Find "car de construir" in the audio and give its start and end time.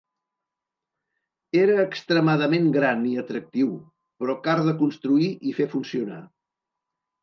4.51-5.33